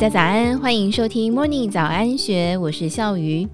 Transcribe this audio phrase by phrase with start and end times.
[0.00, 3.48] 大家早安，欢迎收听 Morning 早安学，我是笑鱼。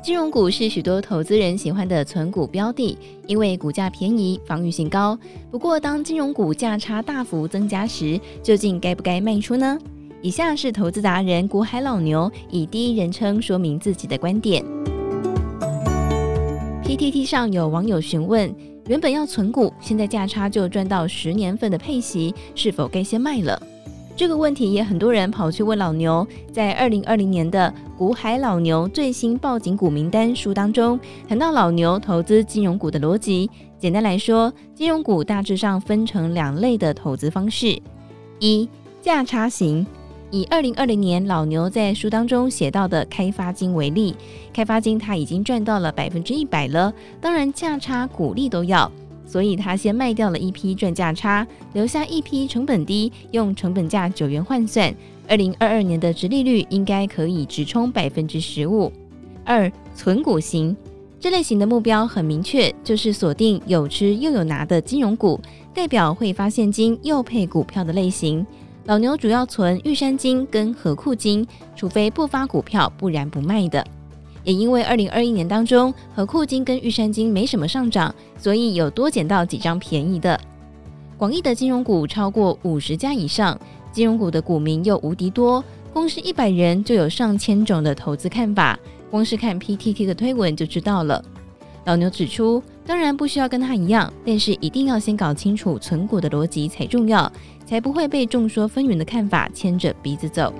[0.00, 5.18] 金融股是许多投资人喜欢的存股标的，因为股价便宜，防御性高。
[5.50, 9.76] 不过，当金融股价差大幅增加时，究竟该不该卖出呢？
[10.22, 14.64] 以下是投资达人股海老牛以第一人称说明自己的观点。
[16.84, 18.54] PTT 上有网友询问：
[18.86, 23.60] 原本要存股，现在价差就赚到十年份的配息，是否该先卖了？
[24.20, 33.50] 这个问题也很多人跑去问老牛，在二零二零年的《股海老牛最新报警股名单》书当中，谈到老牛投资金融股的逻辑。
[33.78, 37.80] 简单来说，金融股大致上分成两类的投资方式：
[38.40, 38.68] 一、
[39.00, 39.86] 价差型。
[40.30, 44.14] 以二零二零年老牛在书当中写到的开发金为例，
[44.52, 48.92] 开发金他已经赚到了百分之一百了，当然价差股利都要。
[49.30, 54.92] 所以他先卖掉了一批赚价差，留下一批成本低，用成本价九元换算，
[55.28, 58.92] 二零二二年的殖利率应该可以直冲百分之十五。
[59.44, 60.76] 二、存股型，
[61.20, 65.40] 这类型的目标很明确，就是锁定有吃又有拿的金融股，
[65.72, 68.44] 代表会发现金又配股票的类型。
[68.86, 73.86] 老牛主要存玉山金跟合库金，除非不发股票，不然不卖的。
[74.44, 80.38] 也因为二零二一年当中，和库金跟玉山金没什么上涨，所以有多捡到几张便宜的。
[81.16, 83.58] 广义的金融股超过五十家以上，
[83.92, 88.78] 金融股的股民又无敌多，光是一百人就有上千种的投资看法，
[89.10, 91.22] 光是看 PTT 的推文就知道了。
[91.84, 97.30] 老牛指出，当然不需要跟他一样，但是一定要先搞清楚存股的逻辑才重要，
[97.66, 100.52] 才不会被众说纷纭的看法牵着鼻子走。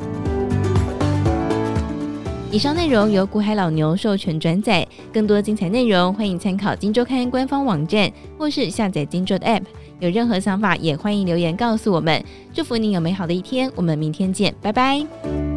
[2.53, 9.63] 以上内容由古海老牛授权转载，更多精彩内容欢迎参考《金周刊》官方网站或是下载《金周》的 App。
[10.01, 12.21] 有任何想法也欢迎留言告诉我们。
[12.53, 15.50] 祝福您有美好的一天，我们明天见，拜拜。